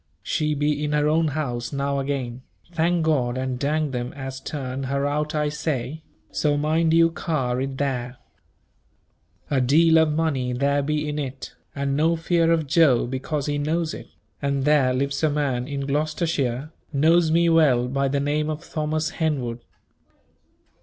[0.23, 2.41] She be in her own house now again,
[2.73, 7.61] thank God and dang them as turned her out I say, so mind you carr
[7.61, 8.17] it there.
[9.51, 13.59] A deal of money there be in it, and no fear of Joe because he
[13.59, 14.07] knows it,
[14.41, 19.11] and there lives a man in Gloucestershire knows me well by the name of Thomas
[19.11, 19.59] Henwood.